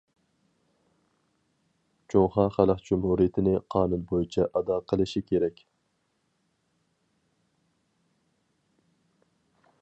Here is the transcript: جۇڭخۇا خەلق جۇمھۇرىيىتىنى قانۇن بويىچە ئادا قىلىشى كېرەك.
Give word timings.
جۇڭخۇا 2.13 2.45
خەلق 2.55 2.81
جۇمھۇرىيىتىنى 2.87 3.53
قانۇن 3.75 4.07
بويىچە 4.13 4.47
ئادا 4.61 4.79
قىلىشى 4.93 5.25
كېرەك. 5.27 5.63